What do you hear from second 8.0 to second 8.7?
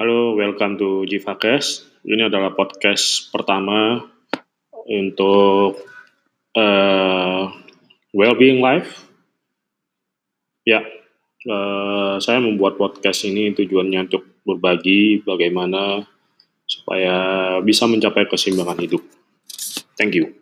well-being